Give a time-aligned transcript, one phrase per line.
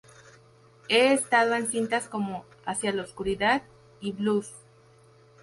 [0.89, 3.61] He estado en cintas como "Hacia la oscuridad"
[3.99, 4.51] y "Blues".